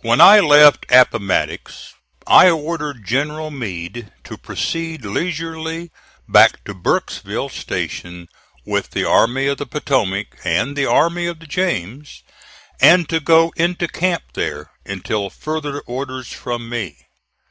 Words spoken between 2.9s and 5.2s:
General Meade to proceed